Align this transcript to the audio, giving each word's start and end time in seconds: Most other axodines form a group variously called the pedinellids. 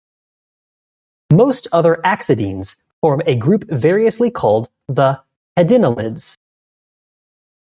Most 1.31 1.67
other 1.71 2.01
axodines 2.03 2.75
form 3.01 3.21
a 3.27 3.35
group 3.35 3.65
variously 3.65 4.31
called 4.31 4.71
the 4.87 5.21
pedinellids. 5.55 6.37